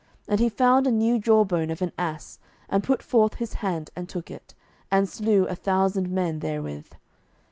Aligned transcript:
07:015:015 0.21 0.23
And 0.29 0.39
he 0.39 0.49
found 0.49 0.87
a 0.87 0.91
new 0.91 1.19
jawbone 1.19 1.69
of 1.69 1.81
an 1.83 1.91
ass, 1.95 2.39
and 2.69 2.83
put 2.83 3.03
forth 3.03 3.35
his 3.35 3.53
hand, 3.61 3.91
and 3.95 4.09
took 4.09 4.31
it, 4.31 4.55
and 4.89 5.07
slew 5.07 5.45
a 5.45 5.53
thousand 5.53 6.09
men 6.09 6.39
therewith. 6.39 6.91